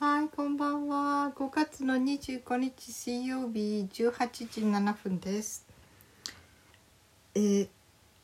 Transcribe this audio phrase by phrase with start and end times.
[0.00, 1.32] はい、こんばんは。
[1.34, 5.66] 5月の25日水曜日18時7分です。
[7.34, 7.68] えー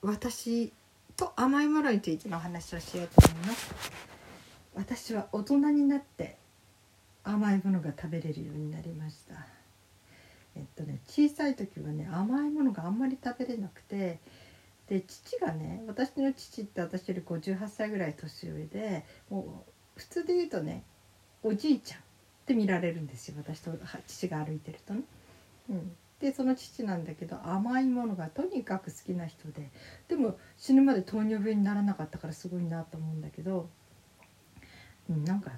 [0.01, 0.73] 私
[1.17, 3.75] と甘いものについてのお話をしようと思います。
[4.77, 6.37] 私は大人になって
[7.25, 9.35] 甘いものが食べれるようになりました。
[10.55, 14.21] えっとね、小さい時はね甘いものがあんまり食べれなくて
[14.89, 19.65] で父がね私の父って私より58歳ぐらい年上でも
[19.97, 20.85] う普通で言うとね
[21.45, 22.03] おじいちゃんっ
[22.47, 23.71] て見られるんですよ私と
[24.07, 25.03] 父が歩いてるとね。
[25.71, 29.71] うん、でその父なんだけど甘いものがとにかく好きな人で
[30.09, 33.69] でも死ぬまで糖尿病にならなかったからすごいなと思うんだけど、
[35.09, 35.53] うん、なんか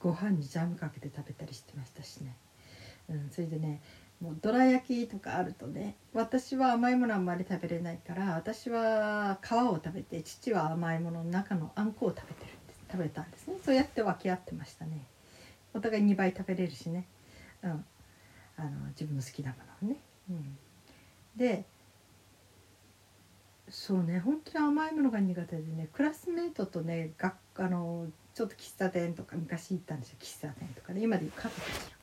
[0.00, 2.36] ご飯にジャムかけて食べたりしてましたしね。
[3.08, 3.80] うん、それでね
[4.20, 15.06] もうどら焼きとかあるとね私は甘いものあんまり食べれないから私は皮を食べて父は甘いものの中のあんこを食べてるんです食べたんですねそうやって分け合ってましたね
[15.78, 17.06] お互い2倍食べれるしね、
[17.62, 20.58] うん、あの自分の好きなものをね、うん、
[21.36, 21.64] で
[23.68, 30.16] そうね本当に甘いものが苦手でねクラスメートとね学あのちょっと喫茶店とか昔行ったんですよ。
[30.20, 31.02] 喫茶店とかね。
[31.02, 31.96] 今でいうカフェですよ。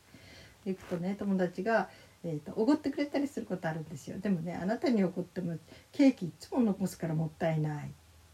[0.66, 1.90] 行くとね友達が
[2.24, 4.20] えーとおごってくれたりすることあるんですよ。
[4.20, 5.58] でもねあなたにおごっても
[5.92, 7.90] ケーキいつも残すからもったいないっ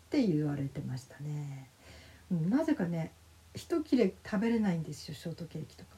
[0.09, 1.69] て言われてましたね、
[2.31, 3.13] うん、なぜかね
[3.53, 5.89] 一切れ食べれないんですよショートケーキとか。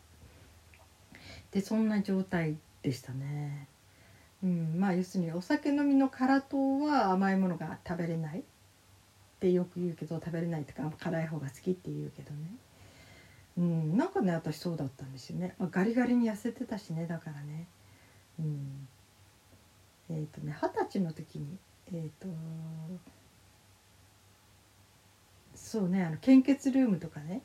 [1.51, 3.67] でそんな状態でしたね。
[4.43, 8.39] うんまあ要するにお酒飲みの辛党は甘いものが食べれない。
[8.39, 8.43] っ
[9.43, 12.37] てよく言うけど食べれないとか辛い方が好きって言うけどね。
[13.57, 15.55] うん、なんかね私そうだったんですよね。
[15.59, 17.67] あガリガリに痩せてたしねだからね。
[18.39, 18.87] うん。
[20.09, 21.57] えっ、とね二十歳の時に
[21.93, 22.27] えっ、と
[25.73, 27.41] そうねあの献血ルームとかね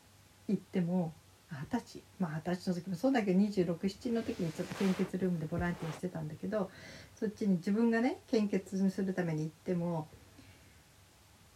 [0.48, 1.14] 行っても
[1.50, 6.70] 二十歳まあ二十歳の時もそうだけど267の時にちょっと献血ルームでボランティアしてたんだけど
[7.18, 10.08] そっちに自分がね献血するために行っても、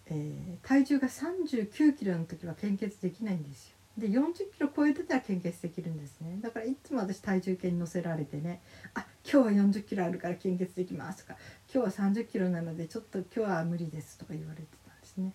[0.06, 3.76] えー体重が39キロの時は献血できないんですよ。
[3.98, 8.62] で40キロ超えてたら献血できるんですねだからいつも私体重計に乗せられてね
[8.94, 11.38] 「あ今日は40キロあるから献血できます」とか
[11.74, 15.32] 「今日は30キロなのでちょっと今日は無理です」とか言われてたんですね。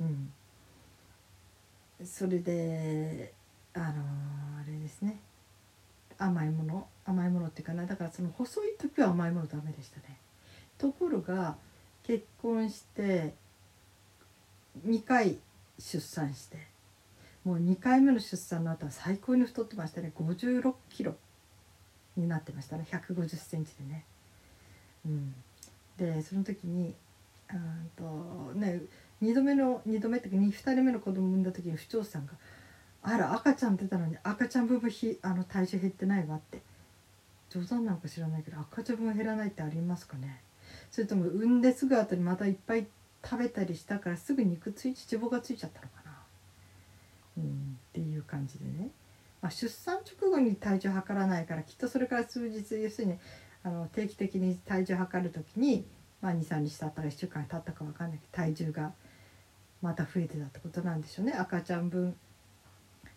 [0.00, 0.32] うん、
[2.04, 3.32] それで
[3.74, 3.90] あのー
[4.60, 5.20] あれですね。
[6.18, 6.86] 甘いもの？
[7.04, 7.86] 甘いものっていうかな。
[7.86, 10.18] だからその細い時は甘いものダメでしたね。
[10.78, 11.56] ところが
[12.02, 13.34] 結婚して
[14.86, 15.38] 2回
[15.78, 16.58] 出産して
[17.44, 20.12] もう2回目の出産の後は最高に太ってましたね。
[20.18, 21.16] 56キロ
[22.16, 22.86] になってましたね。
[22.90, 24.04] 150センチでね。
[25.06, 25.34] うん、
[25.96, 26.94] でその時に
[27.48, 28.80] あーとね
[29.22, 32.32] 2度目の2度目っていうか 2, 2人目の子供産んだ時に不調さんが
[33.02, 36.62] 「あら赤ちゃん出たのに赤ちゃん部分ひあの体重減ってないわ」って。
[37.50, 40.40] 冗談なのか知らないけど赤ちゃん分減らないってありますかね。
[40.90, 42.86] それとも産んですぐ後にまたいっぱい
[43.24, 46.12] 食べたりしたからすぐ肉ついち脂肪がついちゃったのかな、
[47.38, 48.90] うん、っていう感じでね、
[49.42, 53.18] まあ、出産直後に体重測らないからきっとそれから数日要するに
[53.62, 55.84] あの定期的に体重測る時に、
[56.22, 58.92] まあ、23日経ったら1週間経ったか分かんないけど体重が
[59.82, 61.32] また増えてたってことなんでしょうね。
[61.32, 62.14] 赤ちゃん分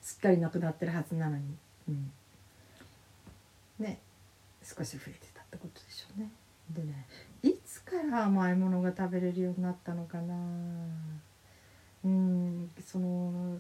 [0.02, 1.44] すっかりなくなってるはずなのに、
[1.90, 2.12] うん、
[3.80, 4.00] ね。
[4.64, 6.30] 少し増えてたってことでしょうね。
[6.70, 7.06] でね
[7.42, 10.34] いつから甘いものが食べれるようになったのかな。
[12.06, 12.72] うん。
[12.86, 13.60] その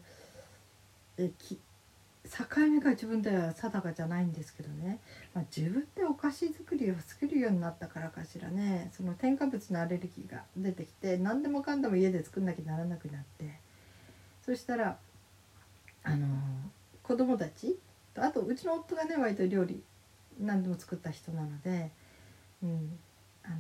[1.17, 1.59] えき
[2.35, 4.99] 境目が自分では定かじゃないんですけどね、
[5.35, 8.91] まあ、自分でお菓子作りを作るようになったからかしらね。
[8.95, 13.59] その添加物のアレルギーが出てきて何でもかんでも家で作んなきゃならなくなって。
[14.43, 14.97] そしたら
[16.03, 16.27] あの
[17.03, 17.77] 子供たち
[18.13, 19.81] とあとうちの夫がね割と料理
[20.39, 21.91] 何でも作った人なので。
[22.63, 22.97] うん、
[23.43, 23.57] あの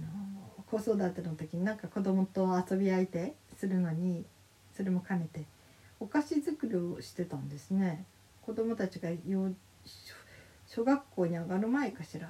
[0.65, 4.25] 子育ての時になんか子供と遊び相手するのに
[4.75, 5.43] それも兼ねて
[5.99, 8.05] お菓子作りをしてたんですね。
[8.45, 9.53] 子供たちが幼
[10.67, 12.29] 小学校に上がる前かしら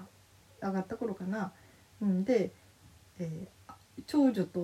[0.61, 1.51] 上がった頃かな、
[2.01, 2.51] うん、で、
[3.19, 3.63] えー
[4.07, 4.59] 長女と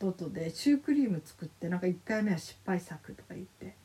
[0.00, 3.76] 夫とでシュークリーム作ってなんか1回目は失敗作とか言って。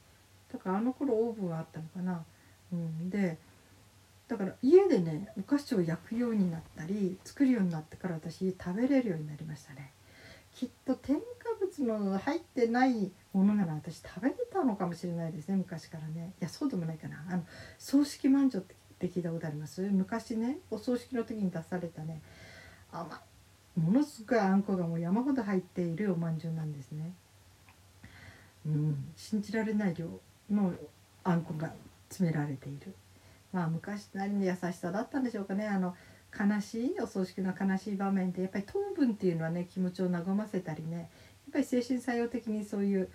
[0.52, 2.24] だからあの頃オーブンがあったのかな、
[2.72, 3.40] うん、で
[4.28, 9.92] だから家でねお菓子を焼くようになったり作るようになってから私食べれるようになりましたね。
[10.54, 11.18] きっと添
[11.82, 16.34] 加物の入ってないものなら私食べれたのかもしれないですね昔からね。
[16.40, 17.26] いやそうでもないかな。
[17.30, 17.44] あの
[17.78, 19.82] 葬式まんじゅうって聞いたことあります？
[19.82, 22.22] 昔ねお葬式の時に出されたね
[22.92, 23.22] 甘
[23.76, 27.14] ものすごいあんこがもう山ほど入っているおまんじゅうなんですね。
[28.66, 30.08] うん信じられない量
[30.52, 30.74] の
[31.24, 31.74] あんこが
[32.10, 32.94] 詰められている。
[33.52, 35.68] まあ昔なりの優しさだったんでしょうかね。
[35.68, 35.96] あの
[36.34, 41.10] 悲しいお葬式の悲しい場面でやっぱり糖分っていうのはね気持ちを和ませたりね
[41.54, 43.10] ぱり精神作用的にそういう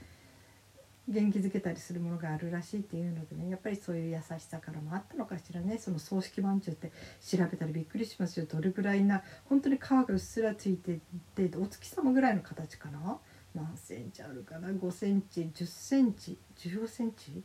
[1.08, 5.78] 元気づけたりするものがあるらしいっていうのでねやっぱりそういう優しさからもあったのかしらね。
[5.78, 6.92] その葬式まんじゅうって
[7.24, 8.46] 調べたらびっくりしますよ。
[8.46, 11.00] どれぐらいな本当に皮がうっすらついて
[11.34, 13.18] てお月様ぐらいの形かな？
[13.54, 17.42] 何センチあるかな？5センチ10センチ？15センチ、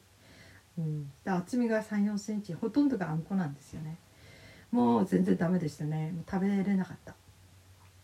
[0.78, 3.98] うん、で厚みが3 4センチほとんどがあんこなんですよね。
[4.72, 6.12] もう全然ダメでしたね。
[6.12, 7.16] もう食べれなかった、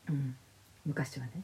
[0.07, 0.37] うん、
[0.85, 1.43] 昔はね。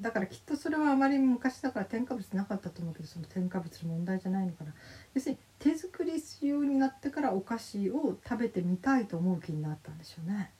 [0.00, 4.72] だからきっとそれはあまり昔だから添加物なかったと思うけどその添加物の問題じゃないのかな。
[5.14, 10.52] 要するに手作りするようになってからお菓子を食べてみたいと思う気になったんでしょうね。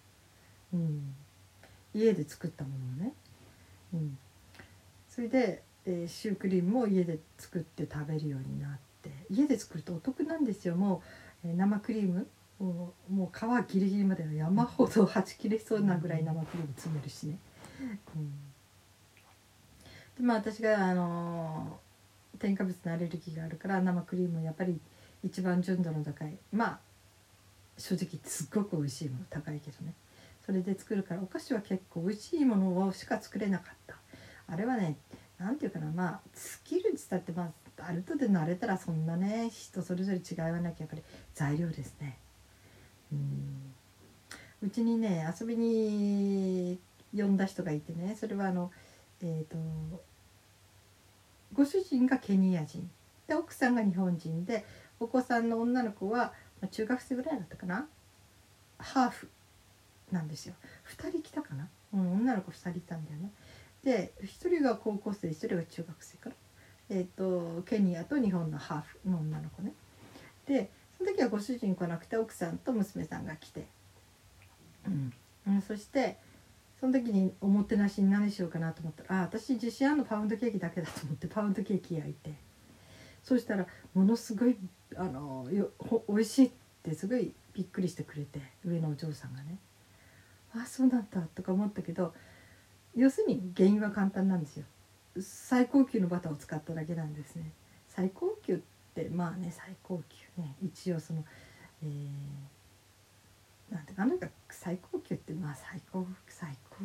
[0.75, 1.14] うん。
[1.94, 3.14] 家で作ったものをね。
[3.94, 4.19] うん。
[5.08, 8.70] それで、えー、シュークリームも家で作って食べるようになっ
[9.02, 9.10] て。
[9.31, 10.76] 家で作るとお得なんですよ。
[10.76, 11.02] も
[11.44, 12.26] う、えー、生クリーム
[12.60, 17.38] もうもう皮ギリギリまで山ほどはち切れそうなぐらい生クリーム詰めるしね、
[18.14, 18.50] うん。
[20.20, 21.81] まあ私があの
[22.38, 24.81] 添加物のアレルギーがあるから生クリームやっぱり
[25.22, 26.37] 一番純度の高い。
[26.52, 26.81] まあ
[27.78, 29.94] 正直すっごく美味しいもの高いけどね。
[30.44, 33.96] それで作るからお菓子は結構美味しいものをしか作れなかった。
[34.49, 34.96] あれはね
[35.38, 41.02] 何て言うかなまあスキルっつったってまあある程度慣れたらそんなね人それぞれ違いはなきゃやっぱり
[41.34, 42.19] 材料ですね。
[43.12, 43.75] うん。
[44.62, 46.78] うちにね遊びに
[47.17, 48.70] 呼んだ人がいてねそれはあの
[49.22, 49.56] えっ、ー、と
[51.52, 52.88] ご主人がケニア人。
[53.26, 54.64] で奥さんが日本人で
[54.99, 56.32] お子さんの女の子は
[56.70, 57.87] 中学生ぐらいだったかな？
[58.79, 59.29] ハーフ
[60.11, 60.55] なんですよ。
[60.99, 63.31] 2人来たかな、うん、女の子2人いたんだよね。
[63.85, 66.37] で1人が高校生1人が中学生から
[66.91, 69.73] えっ、ー、とケニアと日本のハーフの女の子ね。
[70.46, 73.67] でその時はご主人来なくて奥さんと娘さんが来て、
[74.87, 75.12] うん。
[75.46, 76.19] うん、そして
[76.81, 82.50] その時におもてなしに何しようかなと思ったらあ私自信あるのパウンドケーキだけだと思ってパウンドケーキ焼いて。
[83.23, 84.56] そしたらものすごい
[84.97, 86.50] あのよほ美味しいっ
[86.82, 89.59] てすごいびっくりしてくれて上のお嬢さんがね。
[90.55, 92.12] あそうなんだとか思ったけど
[92.97, 94.65] 要するに原因は簡単なんですよ。
[95.21, 97.53] 最高級のバターを使っただけなんですね。
[97.88, 98.59] 最高級っ
[98.94, 100.56] てまあね最高級ね。
[100.62, 101.25] 一応その
[101.82, 101.88] えー、
[103.70, 106.76] なんていうかなんか最高級ってまあ最高最高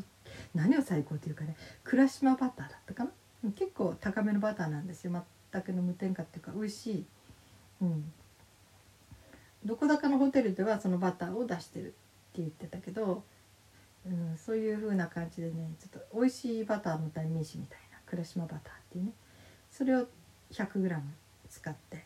[0.54, 3.12] 何を最高っていうかね倉島バターだったかな。
[3.56, 5.24] 結構高めのバターなんですよ。
[5.52, 7.06] 全くの無添加っていうか美味しい、
[7.82, 8.12] うん、
[9.64, 11.96] どこだかのホテルではそのバターを出してるって
[12.38, 13.24] 言ってたけど、
[14.06, 19.12] うん、そういう風な感じでねちょっと美味しいバターの代名詞みたいな倉島バターっていうね。
[19.70, 20.08] それを
[20.52, 21.00] 100g
[21.50, 22.06] 使って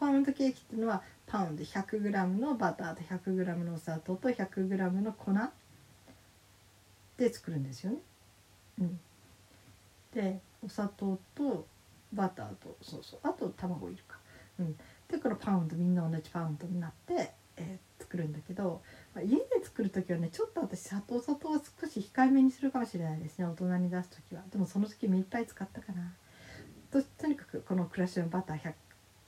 [0.00, 5.32] パウンドケーキっていうのはパウンド 100g のバターと 100g のお砂糖と 100g の粉
[7.18, 7.98] で作るんですよね。
[8.80, 9.00] うん、
[10.14, 11.66] でお砂糖と
[12.14, 13.20] バターとそうそう。
[13.22, 14.16] あと卵いるか。
[14.58, 14.74] うん、
[15.08, 18.80] でこのパウンドみんな同じパウンドになって、えー、作るんだけど、
[19.14, 23.44] まあ、家で作る時はねちょっと私砂糖砂糖は少し控えめにするかもしれないですね。
[23.44, 24.42] 大人に出す時は。
[24.50, 26.14] でもその時目いっぱい使ったかな。
[26.90, 28.56] ととにかくこのクラッシュバター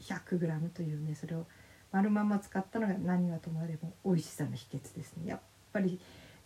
[0.02, 1.46] 100g というねそれを
[1.92, 5.28] 丸まんま使ったのが何はともあれも美味しさの秘訣ですね。
[5.28, 5.40] やっ
[5.72, 6.00] ぱり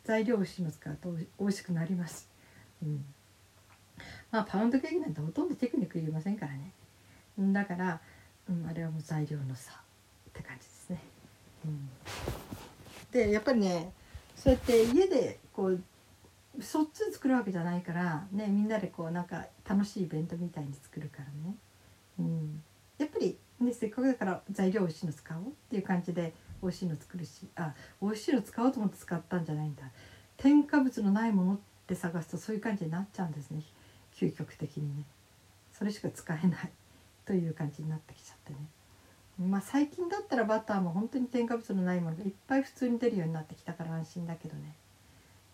[0.04, 2.28] 材料をしの使うと美味しくなります、
[2.80, 3.04] うん、
[4.30, 6.72] まあパウンドケーキなんてほとんどテクニックいりませんからね。
[7.38, 8.00] だから、
[8.48, 9.76] うん、あれはもう材料の差っ
[10.32, 11.00] て感じですね、
[11.64, 11.88] うん、
[13.12, 13.92] でやっぱりね
[14.36, 15.82] そうやって家でこう
[16.60, 21.56] そっち作るわけじゃないからねみんなでこうなんか楽しいイベントみたいに作るからね、
[22.20, 22.62] うん、
[23.60, 27.72] でせっかくだから材料美味しいの使おうっていう感じで美味しいの作るしあ
[28.02, 29.82] 美味しいの使おうと思って使ったんじゃないんだ。
[30.36, 33.62] 添加物のないものって探すとそういう感じになっちゃうんですね。
[34.14, 35.04] 究極的にね。
[35.72, 36.70] それしか使えない。
[37.24, 38.58] という感じになってきちゃってね。
[39.48, 44.74] まあ最近だったらバターも本当に添加物のないものがいっぱい普通に出るようになってきたから安心だけどね。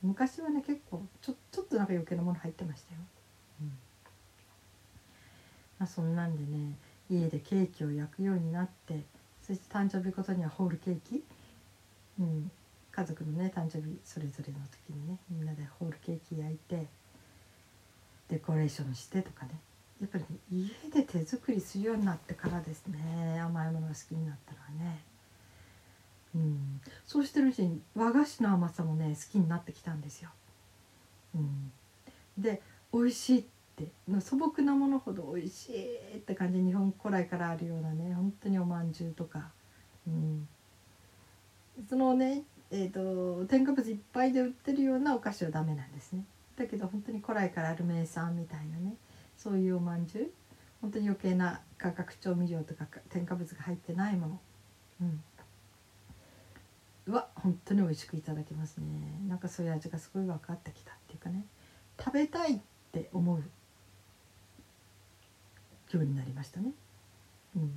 [0.03, 3.01] 昔はね結構ちょちょっとなんか余計なもの入ってましたよ、
[3.63, 3.69] うん。
[5.79, 6.75] まあ、そんなんでね。
[7.15, 9.03] 家でケーキを焼くようになって
[9.47, 11.23] そして誕生日ごとにはホールケーキ、
[12.21, 12.51] うん、
[12.91, 16.87] 家族のね誕生日それぞれの時にねみんなでホールケーキ焼いて
[18.29, 19.51] デコレーションしてとかね。
[20.01, 23.41] やっぱり、ね、家で手作りするようになってからですね。
[23.41, 25.01] 甘いものが好きになったのはね。
[26.35, 30.31] うん、そうしてるうちに和菓子の甘さもね好きになってきたんですよ。
[31.35, 31.73] うん、
[32.39, 34.21] で美味しいってって。
[34.21, 39.51] 素朴なものほど美味しいって感じ日本古来からあるようなね本当におまんじゅうとか、
[40.07, 40.49] うん、
[41.89, 46.25] そのねえーと、添加物いっぱいで売ってるようなお菓子はダメなんですね。
[46.57, 48.95] だけど本当に古来からある名産みたいなね
[49.37, 50.31] そういうおまんじゅう。
[50.81, 54.41] 本当に余計な化学調味料とか添加物が入ってないもの、
[57.07, 58.87] うん、は本当に美味しくいただけますね。
[59.29, 61.45] なんかそういう味がすごい分かってきたっていうかね。
[62.03, 62.59] 食べたいっ
[62.91, 63.43] て思う
[65.97, 66.73] ようになりましたね。
[67.57, 67.73] うん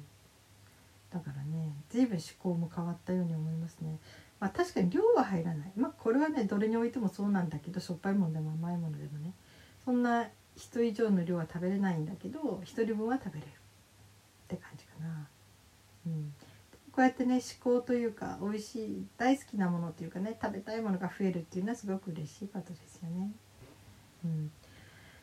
[1.11, 3.99] だからね随分思考も変わったように思いますね。
[4.37, 9.31] まあ、確かに量は入らないまあこれはねどれにおいてもそうなんだけどしょっぱいものでも甘いものでもね
[9.85, 13.51] そんな人以上の量は食べれないんだけど1人分は食べれるっ
[14.47, 15.27] て感じかな。
[16.05, 16.33] うん、
[16.91, 23.31] こうやってね思考というか美味しい大好きなものっていうかね食べたいものが増えるっていうのはすごく嬉しいことですよね。
[24.25, 24.51] うん、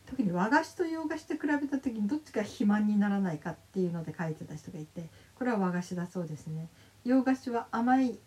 [0.06, 6.68] 特に和菓子と洋菓子と比べた時にどっちが肥満にならないかっていうので書いてた人がいてこれは和菓子だそうですね。
[7.04, 8.18] 洋菓子は甘い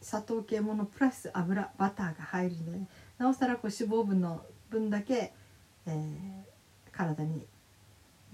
[0.00, 2.86] 砂糖系ものプラス油バターが入るので、
[3.18, 5.32] なおさらこう脂肪分の分だけ、
[5.86, 7.46] えー、体に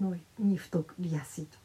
[0.01, 1.57] のに太りやすいと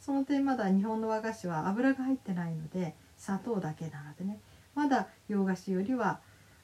[0.00, 4.38] その点まだ日本の和菓子は油が入ってないので砂糖だけなのでね
[4.74, 6.20] まだ洋菓子よりは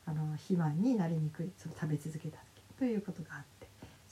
[0.06, 3.51] あの肥満になりにくいその食べ続けた時ということがあって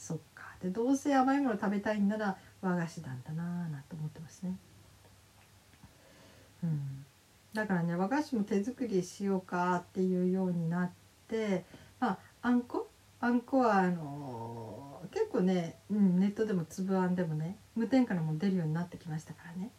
[0.01, 0.45] そっか。
[0.63, 4.57] でどうせ甘いもの食べたいんなら和菓子なんだなぁなんて思ってますね。
[6.65, 7.05] うん。
[7.53, 10.91] だからね和菓子も手作りしようかっていうようになっ
[11.29, 11.65] て
[12.01, 12.89] まああんこ？
[13.21, 19.71] あんこはあのー、結構ね、うん、ネットでも粒あんでもね無添加のも出るようになってきましたからね。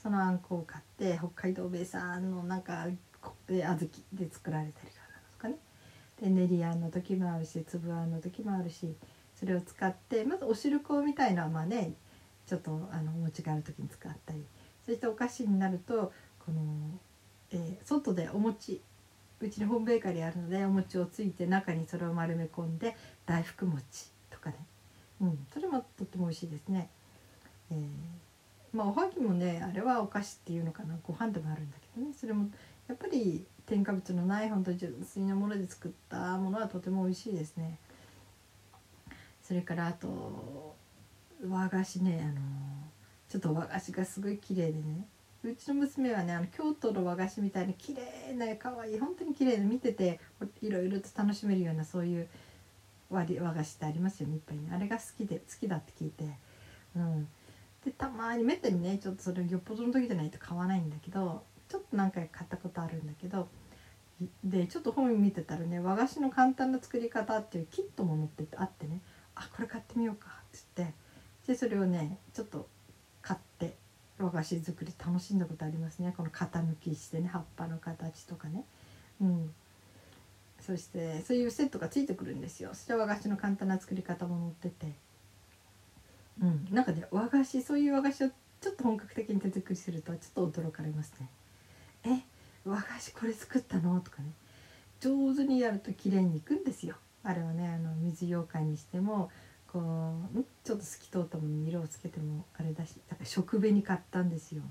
[0.00, 2.86] そのあんこを買って北海道米産のなんか
[3.20, 5.56] 小豆で作られてるようなのとかね。
[6.20, 8.94] で練りあんの時もあるし粒あんの時もあるし
[9.44, 11.92] それを使ってまずお汁粉みたいなまあね
[12.46, 14.42] ちょっとあのお餅がある時に使ったり
[14.86, 16.12] そしてお菓子になると
[16.44, 16.62] この
[17.54, 18.80] えー、外でお餅
[19.40, 22.96] うちにホームベーカリーあるのでお餅をついて中にそれを丸め込んで
[23.26, 23.82] 大福餅
[24.30, 24.56] とかね、
[25.20, 26.88] うん、それもとっても美味しいですね。
[27.70, 27.78] えー、
[28.72, 32.48] まあおはぎもねあれはお菓子っていうのかなご飯でもあるんだけどねそれも
[32.88, 37.78] やっぱり添加物のない本当純粋なもので作ったものはとても美味しいですね。
[39.46, 40.74] それからあと
[41.46, 42.40] 和菓子ねあの
[43.28, 45.06] ちょっと和菓子がすごい綺麗でね。
[45.44, 50.18] うちの娘はねあの京都の和菓子みたいに綺麗な可愛い本当に綺麗な見てて
[50.62, 52.28] いろいろと楽しめるようなそういう
[53.10, 54.70] 和和菓子ってありますよねいっぱいね。
[54.72, 56.24] あれが好きで好きだって聞いて。
[56.96, 57.28] うん。
[57.84, 63.48] でたまにめったにねちょっとそれよっぽどの時じゃないと買わないんだけどちょっと何回か買ったことあるんだけど
[64.42, 69.00] でちょっと本見てたらね和菓子の簡単な作り方っていうキットも載ってあってね。
[69.36, 70.92] あこれ買ってみようかっつって
[71.46, 72.68] でそれをねちょっと
[73.22, 73.76] 買って
[74.18, 76.14] 和菓子作り楽しんだことありますね。
[76.16, 78.64] この型抜きしてね葉っぱの形とかね。
[79.20, 79.54] うん。
[80.60, 82.70] そしてそういうセットがついてくるんですよ。
[82.74, 84.92] そして和菓子の簡単な作り方も載ってて。
[86.40, 86.68] うん。
[86.70, 88.28] なんかね和菓子そういう和菓子を
[88.60, 91.28] ちょっと本格的に手作りするとちょっと驚かれますね
[92.04, 92.20] え
[92.64, 94.00] 和菓子これ作ったの？
[94.00, 94.32] とかね。
[95.00, 96.94] 上手にやると綺麗にいくんですよ。
[97.24, 99.30] あれはねあの水羊羹にしても
[99.66, 99.80] こ
[100.34, 104.62] うちょっと透き通ったものに色をつけてもあれだしだから食紅買ったんですよ。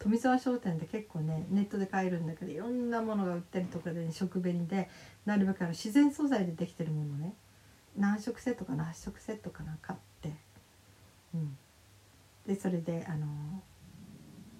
[0.00, 4.90] 富沢商店で結構ねネットで買えるんだけどいろんなものが売ってるところで、ね、食紅で
[5.24, 7.34] なるべくあの自然素材でできてるものね
[7.96, 10.32] 何色セットかな8色セットかな買って。
[11.34, 11.56] うん。
[12.46, 13.26] でそれであの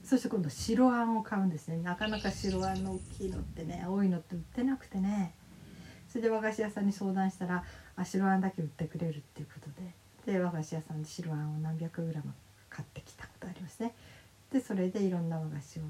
[0.05, 1.79] そして今度白あんを買うんですね。
[1.79, 5.35] なかなか白あんの大きいのってね多いのって売ってなくてね。
[6.15, 7.65] それで和菓子屋さんに相談したら
[7.97, 10.33] あ白あんだけ売ってくれるっていうことで。
[10.33, 12.33] で和菓子屋さんで白あんを何百グラム
[12.71, 13.97] 買ってきたことありますね。
[14.53, 15.83] でそれでいろんな和菓子を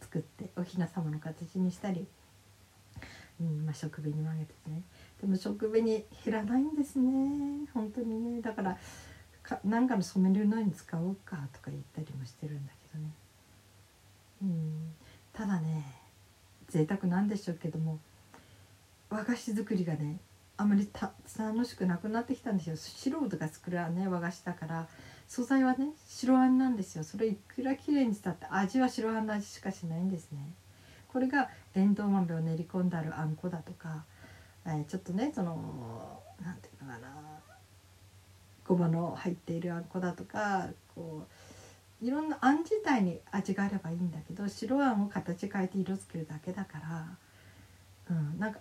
[0.00, 2.04] 作っておひな様の形にしたり、
[3.40, 4.82] うんまあ、食紅に曲げてね。
[5.20, 7.68] でも食紅減らないんですね。
[7.72, 8.42] 本当にね。
[8.42, 8.76] だから
[9.44, 13.12] かなんかの染めるのに使おうかとか言ったりもしてるんだけどね。
[14.42, 14.94] うん。
[15.32, 15.84] ただね
[16.68, 18.00] 贅沢なんでしょうけども
[19.10, 20.18] 和菓子作りがね
[20.56, 20.88] あまり
[21.38, 22.76] 楽しくなくなってきたんですよ。
[22.76, 24.88] 素人が作るね和菓子だから。
[25.30, 27.04] 素材はね白あんなんですよ。
[27.04, 30.40] それいくら綺麗にしたって味は白あんの味しかしないんですね。
[31.06, 34.04] これがエンドウ豆を練り込んであるあんこだとか、
[34.66, 37.08] えー、ちょっとねその何て言うのかな。
[38.66, 41.24] ごまの入っているあんこだとかこ
[42.02, 46.78] ういろんなあん自体に味があればいいんだけど白あんを形変えて色つけるだけだか
[48.08, 48.58] ら、うん、なんか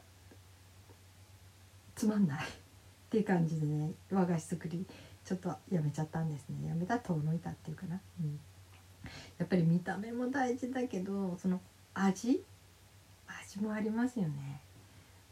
[2.00, 2.41] つまんないっ
[3.10, 4.86] ていう感じでね和菓子作り
[5.25, 6.70] ちょっとやめちゃったんですね。
[6.70, 8.39] やめた遠のいたっていうかな、うん、
[9.38, 11.60] やっぱり見た目も大事だけどその
[11.94, 12.41] 味？
[13.27, 14.62] 味もありますよね、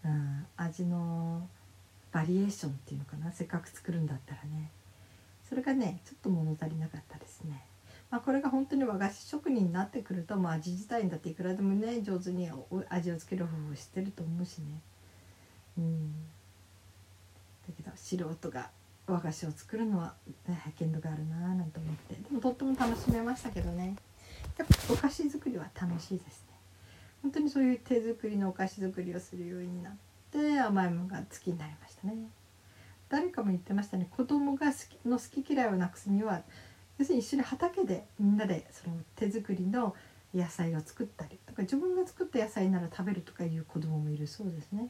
[0.03, 1.47] うん、味の
[2.11, 3.31] バリエーションっていうのかな。
[3.31, 4.69] せっかく作るんだったらね。
[5.47, 7.63] それがねちょっと物足りなかったですね。
[8.11, 12.49] まあ、これが本当に和菓子職人になってくると、まあ、味自体にだっていくらでもね上手に
[12.89, 14.65] 味をつける方法を知ってると思うしね。
[15.77, 16.13] うん。
[17.97, 18.69] 素人が
[19.07, 20.13] 和菓子を作るのは、
[20.47, 22.15] ね、限度があるななんて思って。
[22.15, 23.95] でもとっても楽しめましたけどね。
[24.57, 26.57] やっぱお菓子作りは楽しいですね。
[27.21, 29.93] 本当にそういう手作りのお菓子作りをするようになっ
[30.31, 32.13] て甘いものが好きになりましたね。
[33.09, 34.07] 誰かも言ってましたね。
[34.11, 36.41] 子供が好きの好き嫌いをなくすには
[36.97, 39.95] 要するに一緒に畑でみんなでその手作りの
[40.33, 44.89] 野菜を作ったりとか自分が作った野菜なら食べるとかいう子供もいるそうですね。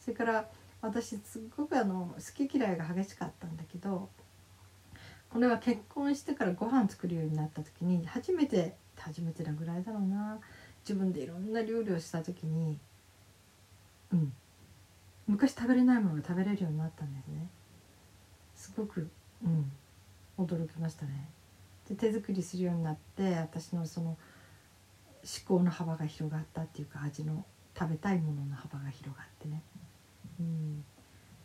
[0.00, 0.48] それから
[0.82, 4.08] 私すっごくあの好き嫌いが激しかったんだけど
[5.30, 10.38] これは結婚してからご飯作るようになった時に初めて初めてなぐらいだろうな。
[10.88, 12.78] 自分でいろんな料理をした時に
[14.12, 14.32] うん。
[15.26, 17.48] 昔食べれないものが食べれるようになったんですね。
[18.54, 19.10] すごく
[19.44, 19.72] うん。
[20.38, 21.28] 驚きましたね。
[21.88, 24.16] で手作りするようになって私のその思
[25.58, 27.44] 考の幅が広がったっていうか味の
[27.76, 29.62] 食べたいものの幅が広がってね。
[30.38, 30.84] うん、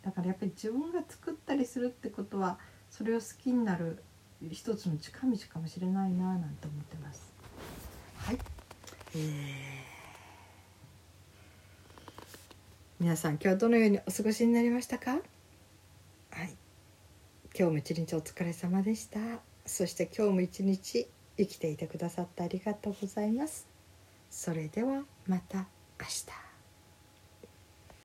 [0.02, 2.58] だからやっぱり自分が作ったりするってことは
[2.90, 4.02] それを好きになる
[4.50, 7.32] 一つの近道かもしれないななんて思ってます。
[8.16, 8.38] はい、
[9.14, 9.22] えー、
[13.00, 15.12] 皆さん今日はどのようにお過ごしになりましたか？
[15.12, 15.18] は
[16.44, 16.56] い。
[17.54, 19.18] 今日も一日お疲れ様でした。
[19.66, 21.06] そして今日も一日
[21.36, 23.68] 生きていてくださってありがとうございます。
[24.30, 25.58] それではまた
[26.00, 26.51] 明日。